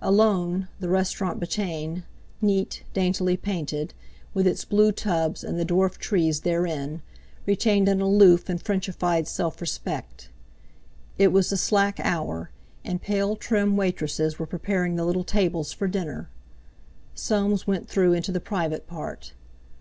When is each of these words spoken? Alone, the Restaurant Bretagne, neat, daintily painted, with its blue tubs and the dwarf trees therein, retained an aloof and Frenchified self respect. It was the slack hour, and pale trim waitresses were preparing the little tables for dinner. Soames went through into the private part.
Alone, 0.00 0.66
the 0.80 0.88
Restaurant 0.88 1.38
Bretagne, 1.38 2.00
neat, 2.40 2.82
daintily 2.94 3.36
painted, 3.36 3.94
with 4.34 4.44
its 4.44 4.64
blue 4.64 4.90
tubs 4.90 5.44
and 5.44 5.56
the 5.56 5.64
dwarf 5.64 5.98
trees 5.98 6.40
therein, 6.40 7.00
retained 7.46 7.88
an 7.88 8.00
aloof 8.00 8.48
and 8.48 8.60
Frenchified 8.60 9.28
self 9.28 9.60
respect. 9.60 10.30
It 11.16 11.28
was 11.28 11.48
the 11.50 11.56
slack 11.56 12.00
hour, 12.00 12.50
and 12.84 13.00
pale 13.00 13.36
trim 13.36 13.76
waitresses 13.76 14.36
were 14.36 14.46
preparing 14.46 14.96
the 14.96 15.04
little 15.04 15.22
tables 15.22 15.72
for 15.72 15.86
dinner. 15.86 16.28
Soames 17.14 17.64
went 17.64 17.88
through 17.88 18.14
into 18.14 18.32
the 18.32 18.40
private 18.40 18.88
part. 18.88 19.32